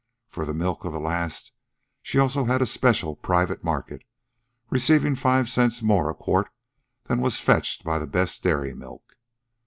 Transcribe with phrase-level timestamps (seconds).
[0.27, 1.51] For the milk of the last
[2.01, 4.03] she also had a special private market,
[4.71, 6.49] receiving five cents more a quart
[7.03, 9.15] than was fetched by the best dairy milk.